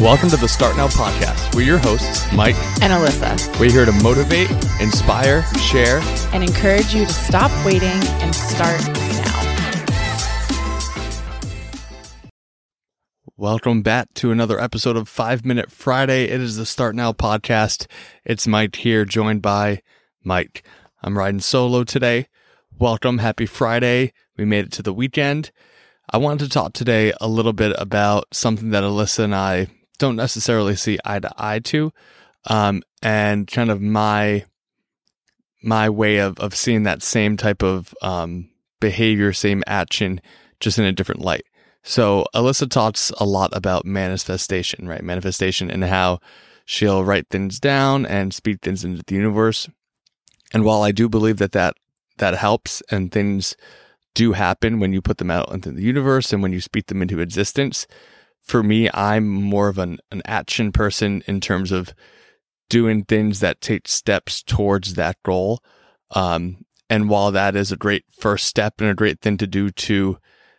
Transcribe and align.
Welcome 0.00 0.30
to 0.30 0.36
the 0.36 0.46
Start 0.46 0.76
Now 0.76 0.86
podcast. 0.86 1.56
We're 1.56 1.62
your 1.62 1.78
hosts, 1.78 2.32
Mike 2.32 2.54
and 2.80 2.92
Alyssa. 2.92 3.58
We're 3.58 3.72
here 3.72 3.84
to 3.84 3.90
motivate, 3.90 4.48
inspire, 4.80 5.42
share, 5.56 5.98
and 6.32 6.44
encourage 6.44 6.94
you 6.94 7.04
to 7.04 7.12
stop 7.12 7.50
waiting 7.66 7.88
and 7.88 8.32
start 8.32 8.80
now. 8.86 9.72
Welcome 13.36 13.82
back 13.82 14.14
to 14.14 14.30
another 14.30 14.60
episode 14.60 14.96
of 14.96 15.08
Five 15.08 15.44
Minute 15.44 15.68
Friday. 15.68 16.26
It 16.26 16.40
is 16.40 16.54
the 16.54 16.64
Start 16.64 16.94
Now 16.94 17.12
podcast. 17.12 17.88
It's 18.24 18.46
Mike 18.46 18.76
here, 18.76 19.04
joined 19.04 19.42
by 19.42 19.82
Mike. 20.22 20.62
I'm 21.02 21.18
riding 21.18 21.40
solo 21.40 21.82
today. 21.82 22.28
Welcome. 22.78 23.18
Happy 23.18 23.46
Friday. 23.46 24.12
We 24.36 24.44
made 24.44 24.66
it 24.66 24.72
to 24.74 24.82
the 24.82 24.94
weekend. 24.94 25.50
I 26.08 26.18
wanted 26.18 26.44
to 26.44 26.50
talk 26.50 26.72
today 26.72 27.12
a 27.20 27.26
little 27.26 27.52
bit 27.52 27.74
about 27.76 28.28
something 28.32 28.70
that 28.70 28.84
Alyssa 28.84 29.24
and 29.24 29.34
I 29.34 29.66
don't 29.98 30.16
necessarily 30.16 30.76
see 30.76 30.98
eye 31.04 31.20
to 31.20 31.30
eye 31.36 31.58
to, 31.60 31.92
um, 32.46 32.82
and 33.02 33.46
kind 33.46 33.70
of 33.70 33.80
my 33.80 34.44
my 35.62 35.90
way 35.90 36.18
of 36.18 36.38
of 36.38 36.54
seeing 36.54 36.84
that 36.84 37.02
same 37.02 37.36
type 37.36 37.62
of 37.62 37.94
um, 38.02 38.48
behavior, 38.80 39.32
same 39.32 39.62
action, 39.66 40.20
just 40.60 40.78
in 40.78 40.84
a 40.84 40.92
different 40.92 41.20
light. 41.20 41.44
So 41.82 42.26
Alyssa 42.34 42.70
talks 42.70 43.10
a 43.18 43.24
lot 43.24 43.56
about 43.56 43.86
manifestation, 43.86 44.86
right? 44.88 45.02
Manifestation 45.02 45.70
and 45.70 45.84
how 45.84 46.20
she'll 46.64 47.04
write 47.04 47.28
things 47.30 47.58
down 47.58 48.04
and 48.04 48.34
speak 48.34 48.60
things 48.60 48.84
into 48.84 49.02
the 49.06 49.14
universe. 49.14 49.68
And 50.52 50.64
while 50.64 50.82
I 50.82 50.92
do 50.92 51.08
believe 51.08 51.38
that 51.38 51.52
that 51.52 51.76
that 52.18 52.34
helps 52.34 52.82
and 52.90 53.10
things 53.10 53.56
do 54.14 54.32
happen 54.32 54.80
when 54.80 54.92
you 54.92 55.00
put 55.00 55.18
them 55.18 55.30
out 55.30 55.52
into 55.52 55.70
the 55.70 55.82
universe 55.82 56.32
and 56.32 56.42
when 56.42 56.52
you 56.52 56.60
speak 56.60 56.86
them 56.86 57.00
into 57.00 57.20
existence, 57.20 57.86
for 58.42 58.62
me, 58.62 58.88
I'm 58.92 59.28
more 59.28 59.68
of 59.68 59.78
an, 59.78 59.98
an 60.10 60.22
action 60.24 60.72
person 60.72 61.22
in 61.26 61.40
terms 61.40 61.72
of 61.72 61.92
doing 62.68 63.04
things 63.04 63.40
that 63.40 63.60
take 63.60 63.88
steps 63.88 64.42
towards 64.42 64.94
that 64.94 65.16
goal. 65.24 65.60
Um, 66.12 66.64
and 66.90 67.08
while 67.08 67.30
that 67.32 67.56
is 67.56 67.70
a 67.72 67.76
great 67.76 68.04
first 68.18 68.46
step 68.46 68.80
and 68.80 68.90
a 68.90 68.94
great 68.94 69.20
thing 69.20 69.36
to 69.38 69.46
do 69.46 69.70
to 69.70 70.18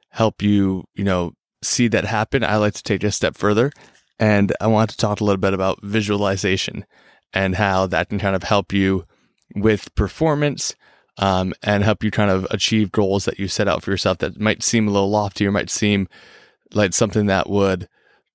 help 0.10 0.42
you, 0.42 0.86
you 0.94 1.04
know, 1.04 1.34
see 1.64 1.88
that 1.88 2.06
happen, 2.06 2.44
I 2.44 2.58
like 2.58 2.74
to 2.76 2.84
take 2.84 3.04
a 3.04 3.12
step 3.12 3.38
further. 3.38 3.72
And 4.20 4.54
I 4.60 4.68
want 4.68 4.92
to 4.92 4.98
talk 4.98 5.22
a 5.22 5.24
little 5.24 5.40
bit 5.40 5.54
about 5.54 5.80
visualization 5.82 6.86
and 7.34 7.56
how 7.56 7.88
that 7.88 8.10
can 8.10 8.20
kind 8.20 8.36
of 8.36 8.44
help 8.44 8.74
you 8.74 9.06
with 9.56 9.94
performance 9.96 10.76
um, 11.18 11.54
and 11.64 11.84
help 11.84 12.04
you 12.04 12.12
kind 12.12 12.32
of 12.32 12.46
achieve 12.50 12.92
goals 12.92 13.26
that 13.26 13.40
you 13.40 13.48
set 13.48 13.68
out 13.68 13.84
for 13.84 13.92
yourself 13.92 14.20
that 14.20 14.40
might 14.40 14.64
seem 14.64 14.88
a 14.88 14.92
little 14.92 15.10
lofty 15.10 15.46
or 15.46 15.52
might 15.52 15.70
seem 15.70 16.08
like 16.74 16.94
something 16.94 17.28
that 17.28 17.50
would 17.50 17.88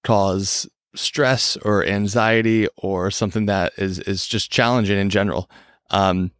cause 0.02 0.68
stress 0.94 1.56
or 1.58 1.84
anxiety 1.84 2.68
or 2.76 3.10
something 3.10 3.46
that 3.46 3.72
is 3.76 3.98
is 4.00 4.26
just 4.26 4.50
challenging 4.50 4.98
in 4.98 5.10
general. 5.10 5.50
Um, 5.90 6.30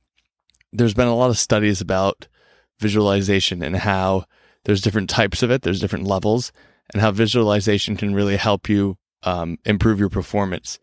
there's 0.73 0.95
been 0.95 1.09
a 1.09 1.17
lot 1.17 1.31
of 1.31 1.39
studies 1.39 1.81
about 1.81 2.29
visualization 2.81 3.63
and 3.63 3.77
how 3.77 4.25
there's 4.65 4.81
different 4.81 5.11
types 5.11 5.43
of 5.43 5.51
it, 5.51 5.63
there's 5.63 5.81
different 5.81 6.07
levels, 6.07 6.53
and 6.93 7.01
how 7.01 7.11
visualization 7.11 7.97
can 7.97 8.15
really 8.15 8.37
help 8.37 8.69
you 8.69 8.97
um, 9.23 9.59
improve 9.65 9.99
your 10.01 10.09
performance. 10.09 10.79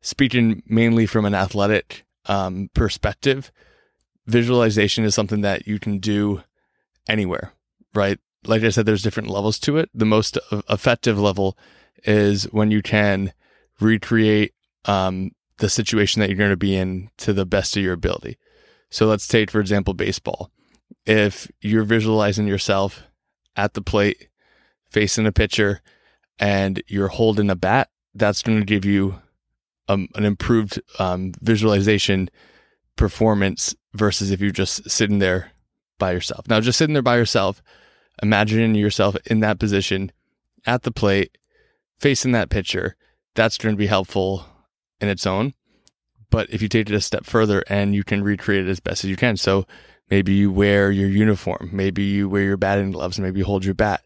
Speaking 0.00 0.62
mainly 0.66 1.06
from 1.06 1.24
an 1.24 1.34
athletic 1.34 2.04
um, 2.26 2.70
perspective, 2.74 3.50
visualization 4.26 5.04
is 5.04 5.14
something 5.14 5.40
that 5.42 5.66
you 5.66 5.78
can 5.78 5.98
do 5.98 6.42
anywhere, 7.08 7.52
right? 7.94 8.18
Like 8.44 8.62
I 8.62 8.70
said, 8.70 8.86
there's 8.86 9.02
different 9.02 9.30
levels 9.30 9.58
to 9.60 9.76
it. 9.78 9.90
The 9.94 10.04
most 10.04 10.38
effective 10.68 11.18
level 11.18 11.56
is 12.04 12.44
when 12.44 12.70
you 12.70 12.82
can 12.82 13.32
recreate 13.80 14.54
um, 14.84 15.32
the 15.58 15.68
situation 15.68 16.20
that 16.20 16.28
you're 16.28 16.38
going 16.38 16.50
to 16.50 16.56
be 16.56 16.76
in 16.76 17.10
to 17.18 17.32
the 17.32 17.46
best 17.46 17.76
of 17.76 17.82
your 17.82 17.94
ability. 17.94 18.38
So 18.90 19.06
let's 19.06 19.26
take, 19.26 19.50
for 19.50 19.60
example, 19.60 19.94
baseball. 19.94 20.50
If 21.04 21.50
you're 21.60 21.84
visualizing 21.84 22.46
yourself 22.46 23.02
at 23.56 23.74
the 23.74 23.82
plate, 23.82 24.28
facing 24.90 25.26
a 25.26 25.32
pitcher, 25.32 25.80
and 26.38 26.82
you're 26.86 27.08
holding 27.08 27.50
a 27.50 27.56
bat, 27.56 27.88
that's 28.14 28.42
going 28.42 28.58
to 28.58 28.64
give 28.64 28.84
you 28.84 29.20
um, 29.88 30.08
an 30.14 30.24
improved 30.24 30.80
um, 30.98 31.32
visualization 31.40 32.30
performance 32.96 33.74
versus 33.94 34.30
if 34.30 34.40
you're 34.40 34.50
just 34.50 34.88
sitting 34.90 35.18
there 35.18 35.52
by 35.98 36.12
yourself. 36.12 36.46
Now, 36.48 36.60
just 36.60 36.78
sitting 36.78 36.94
there 36.94 37.02
by 37.02 37.16
yourself 37.16 37.62
imagining 38.22 38.74
yourself 38.74 39.16
in 39.26 39.40
that 39.40 39.58
position 39.58 40.12
at 40.66 40.82
the 40.82 40.90
plate, 40.90 41.38
facing 41.98 42.32
that 42.32 42.50
pitcher, 42.50 42.96
that's 43.34 43.58
going 43.58 43.74
to 43.74 43.78
be 43.78 43.86
helpful 43.86 44.46
in 45.00 45.08
its 45.08 45.26
own. 45.26 45.54
But 46.30 46.50
if 46.50 46.60
you 46.60 46.68
take 46.68 46.90
it 46.90 46.94
a 46.94 47.00
step 47.00 47.24
further 47.24 47.62
and 47.68 47.94
you 47.94 48.04
can 48.04 48.22
recreate 48.22 48.66
it 48.66 48.70
as 48.70 48.80
best 48.80 49.04
as 49.04 49.10
you 49.10 49.16
can. 49.16 49.36
So 49.36 49.66
maybe 50.10 50.34
you 50.34 50.50
wear 50.50 50.90
your 50.90 51.08
uniform, 51.08 51.70
maybe 51.72 52.02
you 52.02 52.28
wear 52.28 52.42
your 52.42 52.56
batting 52.56 52.90
gloves, 52.90 53.18
maybe 53.18 53.40
you 53.40 53.44
hold 53.44 53.64
your 53.64 53.74
bat. 53.74 54.02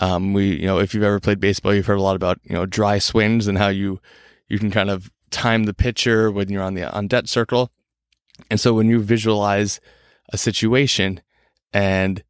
Um, 0.00 0.32
we, 0.32 0.56
you 0.56 0.66
know, 0.66 0.78
if 0.78 0.94
you've 0.94 1.04
ever 1.04 1.20
played 1.20 1.38
baseball, 1.38 1.74
you've 1.74 1.86
heard 1.86 1.98
a 1.98 2.02
lot 2.02 2.16
about, 2.16 2.40
you 2.44 2.54
know, 2.54 2.66
dry 2.66 2.98
swings 2.98 3.46
and 3.46 3.58
how 3.58 3.68
you, 3.68 4.00
you 4.48 4.58
can 4.58 4.70
kind 4.70 4.90
of 4.90 5.10
time 5.30 5.64
the 5.64 5.74
pitcher 5.74 6.30
when 6.30 6.48
you're 6.48 6.62
on 6.62 6.74
the 6.74 6.90
on 6.92 7.08
deck 7.08 7.28
circle. 7.28 7.70
And 8.50 8.58
so 8.58 8.74
when 8.74 8.88
you 8.88 9.00
visualize 9.00 9.80
a 10.30 10.38
situation 10.38 11.20
and 11.72 12.22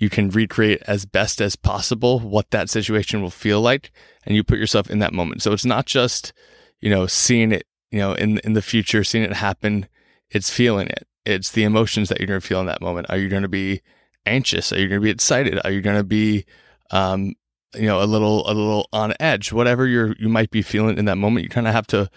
you 0.00 0.08
can 0.08 0.30
recreate 0.30 0.82
as 0.86 1.04
best 1.04 1.40
as 1.40 1.54
possible 1.54 2.18
what 2.18 2.50
that 2.50 2.70
situation 2.70 3.20
will 3.20 3.30
feel 3.30 3.60
like 3.60 3.92
and 4.24 4.34
you 4.34 4.42
put 4.42 4.58
yourself 4.58 4.90
in 4.90 4.98
that 4.98 5.12
moment. 5.12 5.42
So 5.42 5.52
it's 5.52 5.66
not 5.66 5.84
just, 5.84 6.32
you 6.80 6.90
know, 6.90 7.06
seeing 7.06 7.52
it, 7.52 7.66
you 7.90 7.98
know, 7.98 8.14
in 8.14 8.38
in 8.38 8.54
the 8.54 8.62
future, 8.62 9.04
seeing 9.04 9.24
it 9.24 9.34
happen, 9.34 9.86
it's 10.30 10.50
feeling 10.50 10.88
it. 10.88 11.06
It's 11.26 11.52
the 11.52 11.64
emotions 11.64 12.08
that 12.08 12.18
you're 12.18 12.26
going 12.26 12.40
to 12.40 12.46
feel 12.46 12.60
in 12.60 12.66
that 12.66 12.80
moment. 12.80 13.10
Are 13.10 13.18
you 13.18 13.28
going 13.28 13.42
to 13.42 13.48
be 13.48 13.82
anxious? 14.24 14.72
Are 14.72 14.80
you 14.80 14.88
going 14.88 15.00
to 15.00 15.04
be 15.04 15.10
excited? 15.10 15.60
Are 15.64 15.70
you 15.70 15.82
going 15.82 15.98
to 15.98 16.04
be 16.04 16.46
um, 16.90 17.34
you 17.74 17.86
know, 17.86 18.02
a 18.02 18.06
little 18.06 18.50
a 18.50 18.54
little 18.54 18.88
on 18.94 19.12
edge? 19.20 19.52
Whatever 19.52 19.86
you're 19.86 20.14
you 20.18 20.30
might 20.30 20.50
be 20.50 20.62
feeling 20.62 20.96
in 20.96 21.04
that 21.04 21.18
moment, 21.18 21.44
you 21.44 21.50
kind 21.50 21.68
of 21.68 21.74
have 21.74 21.86
to 21.88 22.10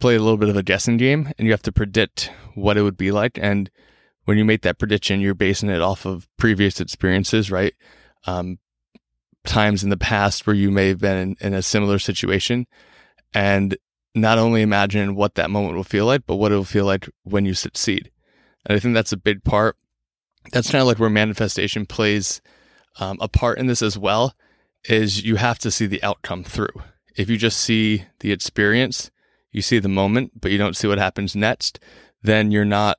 play 0.00 0.16
a 0.16 0.20
little 0.20 0.36
bit 0.36 0.50
of 0.50 0.56
a 0.56 0.62
guessing 0.62 0.98
game 0.98 1.32
and 1.38 1.46
you 1.46 1.52
have 1.52 1.62
to 1.62 1.72
predict 1.72 2.30
what 2.54 2.76
it 2.76 2.82
would 2.82 2.96
be 2.96 3.10
like 3.10 3.38
and 3.40 3.70
when 4.24 4.38
you 4.38 4.44
make 4.44 4.62
that 4.62 4.78
prediction, 4.78 5.20
you're 5.20 5.34
basing 5.34 5.68
it 5.68 5.80
off 5.80 6.04
of 6.04 6.28
previous 6.36 6.80
experiences, 6.80 7.50
right? 7.50 7.74
Um, 8.26 8.58
times 9.44 9.82
in 9.82 9.90
the 9.90 9.96
past 9.96 10.46
where 10.46 10.54
you 10.54 10.70
may 10.70 10.88
have 10.88 11.00
been 11.00 11.16
in, 11.16 11.36
in, 11.40 11.54
a 11.54 11.62
similar 11.62 11.98
situation 11.98 12.66
and 13.34 13.76
not 14.14 14.38
only 14.38 14.62
imagine 14.62 15.16
what 15.16 15.34
that 15.34 15.50
moment 15.50 15.74
will 15.74 15.82
feel 15.84 16.06
like, 16.06 16.22
but 16.26 16.36
what 16.36 16.52
it 16.52 16.54
will 16.54 16.64
feel 16.64 16.84
like 16.84 17.08
when 17.24 17.44
you 17.44 17.54
succeed. 17.54 18.10
And 18.64 18.76
I 18.76 18.80
think 18.80 18.94
that's 18.94 19.12
a 19.12 19.16
big 19.16 19.42
part. 19.42 19.76
That's 20.52 20.70
kind 20.70 20.80
of 20.82 20.86
like 20.86 20.98
where 20.98 21.10
manifestation 21.10 21.86
plays 21.86 22.40
um, 23.00 23.18
a 23.20 23.28
part 23.28 23.58
in 23.58 23.66
this 23.66 23.82
as 23.82 23.96
well, 23.96 24.34
is 24.84 25.24
you 25.24 25.36
have 25.36 25.58
to 25.60 25.70
see 25.70 25.86
the 25.86 26.02
outcome 26.02 26.44
through. 26.44 26.82
If 27.16 27.30
you 27.30 27.36
just 27.36 27.58
see 27.58 28.04
the 28.20 28.32
experience, 28.32 29.10
you 29.50 29.62
see 29.62 29.78
the 29.78 29.88
moment, 29.88 30.40
but 30.40 30.50
you 30.50 30.58
don't 30.58 30.76
see 30.76 30.88
what 30.88 30.98
happens 30.98 31.34
next, 31.34 31.80
then 32.22 32.50
you're 32.50 32.64
not 32.64 32.98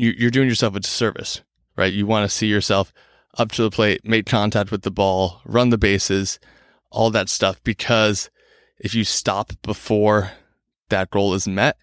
you're 0.00 0.30
doing 0.30 0.48
yourself 0.48 0.74
a 0.74 0.80
disservice, 0.80 1.42
right? 1.76 1.92
You 1.92 2.06
want 2.06 2.28
to 2.28 2.34
see 2.34 2.46
yourself 2.46 2.92
up 3.38 3.52
to 3.52 3.62
the 3.62 3.70
plate, 3.70 4.00
make 4.04 4.26
contact 4.26 4.70
with 4.70 4.82
the 4.82 4.90
ball, 4.90 5.40
run 5.44 5.70
the 5.70 5.78
bases, 5.78 6.38
all 6.90 7.10
that 7.10 7.28
stuff. 7.28 7.62
Because 7.62 8.30
if 8.78 8.94
you 8.94 9.04
stop 9.04 9.52
before 9.62 10.32
that 10.88 11.10
goal 11.10 11.34
is 11.34 11.46
met, 11.46 11.76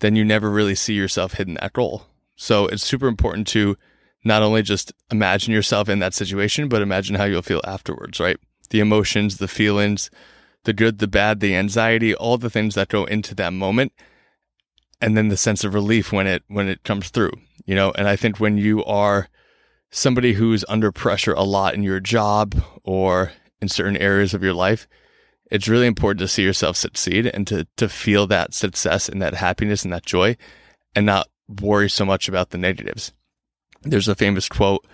then 0.00 0.16
you 0.16 0.24
never 0.24 0.50
really 0.50 0.74
see 0.74 0.94
yourself 0.94 1.34
hitting 1.34 1.54
that 1.54 1.72
goal. 1.72 2.06
So 2.36 2.66
it's 2.66 2.82
super 2.82 3.06
important 3.06 3.46
to 3.48 3.76
not 4.24 4.42
only 4.42 4.62
just 4.62 4.92
imagine 5.10 5.52
yourself 5.52 5.88
in 5.88 5.98
that 5.98 6.14
situation, 6.14 6.68
but 6.68 6.82
imagine 6.82 7.16
how 7.16 7.24
you'll 7.24 7.42
feel 7.42 7.60
afterwards, 7.64 8.20
right? 8.20 8.36
The 8.70 8.80
emotions, 8.80 9.38
the 9.38 9.48
feelings, 9.48 10.10
the 10.64 10.72
good, 10.72 10.98
the 10.98 11.08
bad, 11.08 11.40
the 11.40 11.54
anxiety, 11.56 12.14
all 12.14 12.38
the 12.38 12.50
things 12.50 12.74
that 12.76 12.88
go 12.88 13.04
into 13.04 13.34
that 13.34 13.52
moment 13.52 13.92
and 15.02 15.16
then 15.16 15.28
the 15.28 15.36
sense 15.36 15.64
of 15.64 15.74
relief 15.74 16.12
when 16.12 16.26
it 16.26 16.42
when 16.48 16.68
it 16.68 16.82
comes 16.84 17.10
through 17.10 17.32
you 17.64 17.74
know? 17.74 17.92
And 17.92 18.08
i 18.08 18.16
think 18.16 18.40
when 18.40 18.56
you 18.58 18.84
are 18.84 19.28
somebody 19.90 20.32
who's 20.32 20.64
under 20.68 20.90
pressure 20.90 21.34
a 21.34 21.42
lot 21.42 21.74
in 21.74 21.82
your 21.82 22.00
job 22.00 22.54
or 22.82 23.32
in 23.60 23.68
certain 23.68 23.96
areas 23.96 24.32
of 24.32 24.42
your 24.42 24.54
life 24.54 24.88
it's 25.50 25.68
really 25.68 25.86
important 25.86 26.18
to 26.20 26.28
see 26.28 26.42
yourself 26.42 26.76
succeed 26.76 27.26
and 27.26 27.46
to 27.46 27.66
to 27.76 27.88
feel 27.88 28.26
that 28.26 28.54
success 28.54 29.08
and 29.08 29.20
that 29.20 29.34
happiness 29.34 29.84
and 29.84 29.92
that 29.92 30.06
joy 30.06 30.34
and 30.96 31.04
not 31.04 31.28
worry 31.60 31.90
so 31.90 32.04
much 32.04 32.28
about 32.28 32.50
the 32.50 32.58
negatives. 32.58 33.12
There's 33.82 34.08
a 34.08 34.14
famous 34.14 34.48
quote 34.48 34.86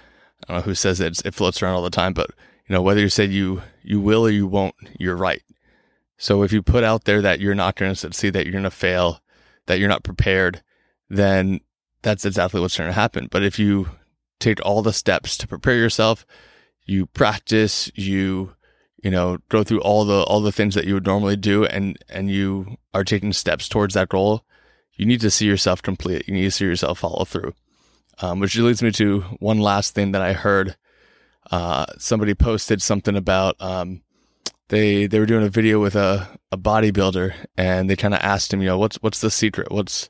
i 0.49 0.53
don't 0.53 0.57
know 0.59 0.63
who 0.63 0.75
says 0.75 1.01
it 1.01 1.21
it 1.25 1.35
floats 1.35 1.63
around 1.63 1.75
all 1.75 1.83
the 1.83 1.91
time 1.91 2.13
but 2.13 2.31
you 2.69 2.73
know 2.73 2.83
whether 2.83 3.01
you 3.01 3.09
say 3.09 3.25
you 3.25 3.63
you 3.83 4.01
will 4.01 4.27
or 4.27 4.31
you 4.31 4.47
won't 4.47 4.75
you're 4.99 5.17
right. 5.17 5.43
So 6.17 6.43
if 6.43 6.53
you 6.53 6.63
put 6.63 6.83
out 6.83 7.05
there 7.05 7.23
that 7.23 7.39
you're 7.39 7.55
not 7.55 7.77
going 7.77 7.93
to 7.93 7.97
succeed 7.97 8.33
that 8.33 8.45
you're 8.45 8.53
going 8.53 8.65
to 8.65 8.71
fail 8.71 9.21
that 9.69 9.79
you're 9.79 9.89
not 9.89 10.03
prepared, 10.03 10.63
then 11.09 11.61
that's 12.03 12.25
exactly 12.25 12.61
what's 12.61 12.77
going 12.77 12.91
to 12.91 12.95
happen. 12.95 13.29
But 13.31 13.45
if 13.45 13.59
you 13.59 13.89
take 14.41 14.65
all 14.65 14.83
the 14.83 14.93
steps 14.93 15.37
to 15.39 15.47
prepare 15.47 15.77
yourself, 15.77 16.27
you 16.85 17.07
practice, 17.07 17.91
you 17.95 18.55
you 19.03 19.13
know, 19.13 19.39
go 19.49 19.63
through 19.63 19.81
all 19.81 20.05
the 20.05 20.23
all 20.25 20.41
the 20.41 20.53
things 20.53 20.75
that 20.75 20.87
you 20.87 20.95
would 20.95 21.07
normally 21.07 21.37
do 21.37 21.65
and 21.65 21.97
and 22.09 22.31
you 22.31 22.77
are 22.93 23.05
taking 23.05 23.33
steps 23.33 23.69
towards 23.69 23.95
that 23.95 24.09
goal, 24.09 24.45
you 24.95 25.07
need 25.07 25.21
to 25.21 25.31
see 25.31 25.47
yourself 25.47 25.81
complete. 25.83 26.27
You 26.27 26.35
need 26.35 26.45
to 26.45 26.51
see 26.51 26.65
yourself 26.65 26.99
follow 26.99 27.25
through. 27.25 27.55
Um, 28.21 28.41
which 28.41 28.57
leads 28.57 28.83
me 28.83 28.91
to 28.93 29.21
one 29.39 29.59
last 29.59 29.95
thing 29.95 30.11
that 30.11 30.23
I 30.23 30.33
heard. 30.33 30.77
Uh, 31.53 31.87
somebody 31.99 32.35
posted 32.35 32.83
something 32.83 33.15
about 33.15 33.55
um, 33.61 34.03
they 34.69 35.07
they 35.07 35.19
were 35.19 35.27
doing 35.27 35.45
a 35.45 35.51
video 35.51 35.81
with 35.81 35.97
a, 35.97 36.29
a 36.53 36.59
bodybuilder 36.59 37.35
and 37.57 37.89
they 37.89 37.97
kind 37.97 38.15
of 38.15 38.21
asked 38.21 38.53
him, 38.53 38.61
you 38.61 38.67
know, 38.67 38.79
what's 38.79 38.97
what's 38.97 39.21
the 39.21 39.31
secret? 39.31 39.71
What's 39.71 40.09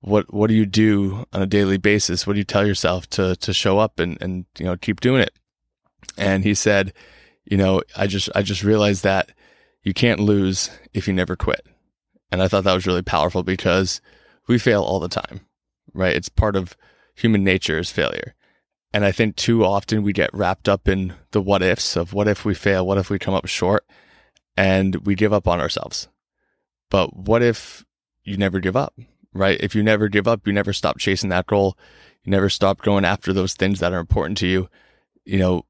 what 0.00 0.32
what 0.32 0.48
do 0.48 0.54
you 0.54 0.66
do 0.66 1.26
on 1.32 1.42
a 1.42 1.46
daily 1.46 1.78
basis? 1.78 2.26
What 2.26 2.34
do 2.34 2.38
you 2.38 2.44
tell 2.44 2.66
yourself 2.66 3.08
to 3.10 3.36
to 3.36 3.52
show 3.52 3.78
up 3.78 3.98
and 3.98 4.20
and 4.20 4.46
you 4.58 4.64
know 4.64 4.76
keep 4.76 5.00
doing 5.00 5.22
it? 5.22 5.32
And 6.16 6.44
he 6.44 6.54
said, 6.54 6.92
you 7.44 7.56
know, 7.56 7.82
I 7.96 8.06
just 8.06 8.28
I 8.34 8.42
just 8.42 8.62
realized 8.62 9.02
that 9.04 9.30
you 9.82 9.94
can't 9.94 10.20
lose 10.20 10.70
if 10.92 11.08
you 11.08 11.14
never 11.14 11.36
quit. 11.36 11.66
And 12.30 12.42
I 12.42 12.48
thought 12.48 12.64
that 12.64 12.74
was 12.74 12.86
really 12.86 13.02
powerful 13.02 13.42
because 13.42 14.00
we 14.46 14.58
fail 14.58 14.82
all 14.82 15.00
the 15.00 15.08
time, 15.08 15.40
right? 15.92 16.14
It's 16.14 16.28
part 16.28 16.54
of 16.54 16.76
human 17.14 17.42
nature 17.44 17.78
is 17.78 17.90
failure. 17.90 18.34
And 18.92 19.04
I 19.04 19.12
think 19.12 19.36
too 19.36 19.64
often 19.64 20.02
we 20.02 20.12
get 20.12 20.34
wrapped 20.34 20.68
up 20.68 20.88
in 20.88 21.14
the 21.30 21.40
what 21.40 21.62
ifs 21.62 21.96
of 21.96 22.12
what 22.12 22.28
if 22.28 22.44
we 22.44 22.54
fail? 22.54 22.86
What 22.86 22.98
if 22.98 23.08
we 23.08 23.18
come 23.18 23.34
up 23.34 23.46
short? 23.46 23.84
And 24.56 24.96
we 25.06 25.14
give 25.14 25.32
up 25.32 25.46
on 25.46 25.60
ourselves. 25.60 26.08
But 26.90 27.16
what 27.16 27.42
if 27.42 27.84
you 28.24 28.36
never 28.36 28.60
give 28.60 28.76
up, 28.76 28.94
right? 29.32 29.58
If 29.60 29.74
you 29.74 29.82
never 29.82 30.08
give 30.08 30.26
up, 30.26 30.46
you 30.46 30.52
never 30.52 30.72
stop 30.72 30.98
chasing 30.98 31.30
that 31.30 31.46
goal. 31.46 31.78
You 32.24 32.30
never 32.30 32.48
stop 32.48 32.82
going 32.82 33.04
after 33.04 33.32
those 33.32 33.54
things 33.54 33.80
that 33.80 33.92
are 33.92 34.00
important 34.00 34.38
to 34.38 34.46
you. 34.46 34.68
You 35.24 35.38
know, 35.38 35.64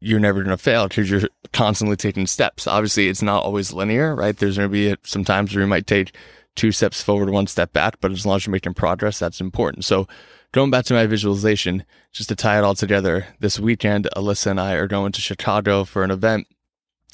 you're 0.00 0.20
never 0.20 0.42
going 0.42 0.56
to 0.56 0.62
fail 0.62 0.88
because 0.88 1.10
you're 1.10 1.28
constantly 1.52 1.96
taking 1.96 2.26
steps. 2.26 2.66
Obviously, 2.66 3.08
it's 3.08 3.22
not 3.22 3.44
always 3.44 3.72
linear, 3.72 4.14
right? 4.14 4.36
There's 4.36 4.56
going 4.56 4.68
to 4.68 4.72
be 4.72 4.96
some 5.04 5.24
times 5.24 5.54
where 5.54 5.62
you 5.62 5.68
might 5.68 5.86
take 5.86 6.14
two 6.56 6.72
steps 6.72 7.00
forward, 7.02 7.30
one 7.30 7.46
step 7.46 7.72
back, 7.72 7.98
but 8.00 8.10
as 8.10 8.26
long 8.26 8.36
as 8.36 8.46
you're 8.46 8.52
making 8.52 8.74
progress, 8.74 9.18
that's 9.18 9.40
important. 9.40 9.84
So, 9.84 10.06
going 10.52 10.70
back 10.70 10.84
to 10.86 10.94
my 10.94 11.06
visualization, 11.06 11.84
just 12.12 12.28
to 12.30 12.36
tie 12.36 12.58
it 12.58 12.64
all 12.64 12.74
together, 12.74 13.26
this 13.40 13.60
weekend, 13.60 14.08
Alyssa 14.16 14.48
and 14.48 14.60
I 14.60 14.74
are 14.74 14.86
going 14.86 15.12
to 15.12 15.20
Chicago 15.20 15.84
for 15.84 16.02
an 16.02 16.10
event, 16.10 16.46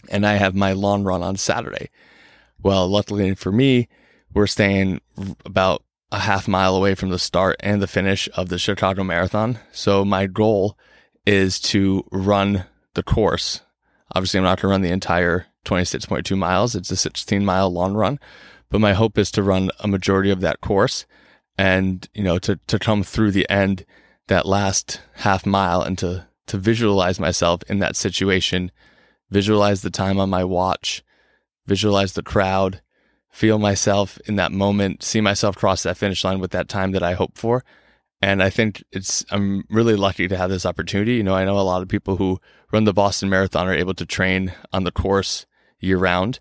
and 0.09 0.27
I 0.27 0.35
have 0.35 0.55
my 0.55 0.73
lawn 0.73 1.05
run 1.05 1.23
on 1.23 1.37
Saturday. 1.37 1.91
Well, 2.63 2.89
luckily 2.89 3.35
for 3.35 3.53
me, 3.53 3.89
we're 4.33 4.47
staying 4.47 5.01
about 5.45 5.83
a 6.13 6.21
half 6.21 6.47
mile 6.47 6.77
away 6.77 6.95
from 6.95 7.11
the 7.11 7.19
start 7.19 7.57
and 7.61 7.83
the 7.83 7.87
finish 7.87 8.29
of 8.37 8.49
the 8.49 8.59
Chicago 8.59 9.03
Marathon. 9.03 9.59
So, 9.73 10.05
my 10.05 10.27
goal 10.27 10.79
is 11.27 11.59
to 11.61 12.07
run 12.13 12.65
the 12.95 13.03
course. 13.03 13.63
Obviously, 14.15 14.39
I'm 14.39 14.45
not 14.45 14.61
going 14.61 14.69
to 14.69 14.73
run 14.73 14.83
the 14.83 14.93
entire 14.93 15.47
26.2 15.65 16.37
miles. 16.39 16.75
It's 16.75 16.91
a 16.91 16.97
16 16.97 17.45
mile 17.45 17.71
long 17.71 17.95
run, 17.95 18.21
but 18.71 18.81
my 18.81 18.93
hope 18.93 19.19
is 19.19 19.31
to 19.33 19.43
run 19.43 19.71
a 19.81 19.89
majority 19.89 20.31
of 20.31 20.41
that 20.41 20.61
course 20.61 21.07
and, 21.57 22.09
you 22.15 22.23
know, 22.23 22.39
to, 22.41 22.59
to 22.67 22.79
come 22.79 23.03
through 23.03 23.31
the 23.31 23.49
end, 23.51 23.85
that 24.27 24.47
last 24.47 25.01
half 25.17 25.45
mile 25.45 25.83
and 25.83 25.99
to, 25.99 26.27
to 26.47 26.57
visualize 26.57 27.21
myself 27.21 27.63
in 27.69 27.79
that 27.79 27.97
situation, 27.97 28.71
visualize 29.31 29.83
the 29.83 29.91
time 29.91 30.19
on 30.19 30.31
my 30.31 30.45
watch, 30.45 31.03
visualize 31.67 32.15
the 32.15 32.23
crowd, 32.23 32.81
feel 33.31 33.59
myself 33.59 34.19
in 34.27 34.37
that 34.37 34.53
moment, 34.53 35.03
see 35.03 35.21
myself 35.21 35.57
cross 35.57 35.83
that 35.83 35.97
finish 35.97 36.25
line 36.25 36.41
with 36.41 36.53
that 36.53 36.69
time 36.69 36.93
that 36.93 37.03
I 37.03 37.15
hope 37.15 37.37
for 37.37 37.65
and 38.25 38.43
I 38.43 38.49
think 38.49 38.83
it's, 38.91 39.23
I'm 39.31 39.65
really 39.69 39.97
lucky 39.97 40.29
to 40.29 40.37
have 40.39 40.49
this 40.49 40.65
opportunity. 40.65 41.17
You 41.17 41.23
know, 41.23 41.35
I 41.35 41.45
know 41.45 41.59
a 41.59 41.61
lot 41.61 41.83
of 41.83 41.89
people 41.89 42.17
who 42.17 42.41
run 42.73 42.85
the 42.85 42.95
Boston 42.95 43.29
Marathon 43.29 43.69
are 43.69 43.75
able 43.75 43.93
to 43.93 44.07
train 44.07 44.55
on 44.73 44.85
the 44.85 44.91
course 44.91 45.45
year 45.79 45.99
round. 45.99 46.41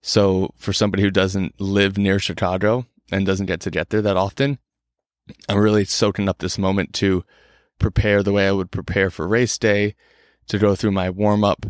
So 0.00 0.54
for 0.56 0.72
somebody 0.72 1.02
who 1.02 1.10
doesn't 1.10 1.60
live 1.60 1.98
near 1.98 2.20
Chicago 2.20 2.86
and 3.10 3.26
doesn't 3.26 3.46
get 3.46 3.60
to 3.60 3.70
get 3.70 3.90
there 3.90 4.02
that 4.02 4.16
often, 4.16 4.58
I'm 5.48 5.58
really 5.58 5.84
soaking 5.84 6.28
up 6.28 6.38
this 6.38 6.58
moment 6.58 6.92
to 6.94 7.24
prepare 7.78 8.22
the 8.22 8.32
way 8.32 8.48
I 8.48 8.52
would 8.52 8.70
prepare 8.70 9.10
for 9.10 9.26
race 9.26 9.58
day, 9.58 9.94
to 10.48 10.58
go 10.58 10.74
through 10.74 10.92
my 10.92 11.10
warm 11.10 11.44
up 11.44 11.66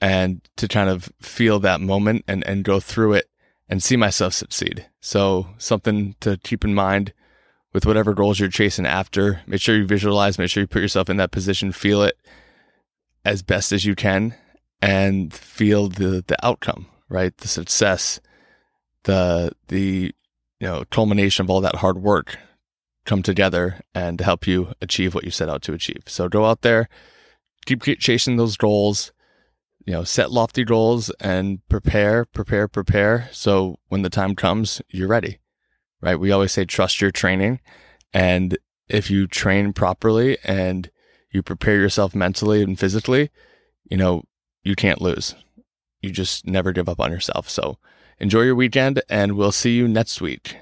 and 0.00 0.40
to 0.56 0.68
kind 0.68 0.88
of 0.88 1.12
feel 1.20 1.58
that 1.60 1.80
moment 1.80 2.24
and, 2.26 2.44
and 2.46 2.64
go 2.64 2.80
through 2.80 3.14
it 3.14 3.28
and 3.68 3.82
see 3.82 3.96
myself 3.96 4.34
succeed. 4.34 4.86
So 5.00 5.48
something 5.58 6.16
to 6.20 6.38
keep 6.38 6.64
in 6.64 6.74
mind 6.74 7.12
with 7.72 7.86
whatever 7.86 8.12
goals 8.12 8.38
you're 8.38 8.48
chasing 8.48 8.86
after. 8.86 9.40
Make 9.46 9.60
sure 9.60 9.76
you 9.76 9.86
visualize, 9.86 10.38
make 10.38 10.50
sure 10.50 10.62
you 10.62 10.66
put 10.66 10.82
yourself 10.82 11.08
in 11.08 11.16
that 11.16 11.30
position, 11.30 11.72
feel 11.72 12.02
it 12.02 12.16
as 13.24 13.42
best 13.42 13.72
as 13.72 13.84
you 13.84 13.94
can 13.94 14.34
and 14.80 15.32
feel 15.32 15.88
the 15.88 16.24
the 16.26 16.44
outcome, 16.44 16.86
right? 17.08 17.36
The 17.38 17.48
success, 17.48 18.20
the 19.04 19.52
the 19.68 20.12
you 20.62 20.68
know, 20.68 20.84
culmination 20.90 21.44
of 21.44 21.50
all 21.50 21.60
that 21.60 21.76
hard 21.76 21.98
work 21.98 22.38
come 23.04 23.22
together 23.22 23.80
and 23.94 24.20
help 24.20 24.46
you 24.46 24.72
achieve 24.80 25.14
what 25.14 25.24
you 25.24 25.30
set 25.30 25.48
out 25.48 25.60
to 25.62 25.74
achieve. 25.74 26.04
So 26.06 26.28
go 26.28 26.46
out 26.46 26.62
there, 26.62 26.88
keep 27.66 27.82
chasing 27.82 28.36
those 28.36 28.56
goals, 28.56 29.12
you 29.84 29.92
know, 29.92 30.04
set 30.04 30.30
lofty 30.30 30.64
goals 30.64 31.10
and 31.20 31.60
prepare, 31.68 32.24
prepare, 32.24 32.68
prepare. 32.68 33.28
So 33.32 33.78
when 33.88 34.02
the 34.02 34.08
time 34.08 34.34
comes, 34.34 34.80
you're 34.88 35.08
ready 35.08 35.40
right? 36.02 36.18
We 36.18 36.32
always 36.32 36.52
say 36.52 36.66
trust 36.66 37.00
your 37.00 37.10
training. 37.10 37.60
And 38.12 38.58
if 38.88 39.10
you 39.10 39.26
train 39.26 39.72
properly 39.72 40.36
and 40.44 40.90
you 41.30 41.42
prepare 41.42 41.76
yourself 41.76 42.14
mentally 42.14 42.62
and 42.62 42.78
physically, 42.78 43.30
you 43.88 43.96
know, 43.96 44.24
you 44.62 44.74
can't 44.74 45.00
lose. 45.00 45.34
You 46.02 46.10
just 46.10 46.46
never 46.46 46.72
give 46.72 46.88
up 46.88 47.00
on 47.00 47.12
yourself. 47.12 47.48
So 47.48 47.78
enjoy 48.22 48.42
your 48.42 48.54
weekend 48.54 49.02
and 49.10 49.36
we'll 49.36 49.52
see 49.52 49.74
you 49.74 49.88
next 49.88 50.20
week. 50.20 50.61